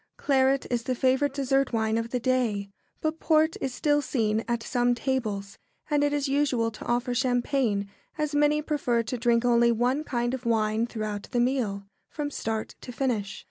[0.17, 4.63] ]Claret is the favourite dessert wine of the day, but port is still seen at
[4.63, 5.59] some tables,
[5.91, 10.33] and it is usual to offer champagne, as many prefer to drink only one kind
[10.33, 13.39] of wine throughout the meal, from start to finish.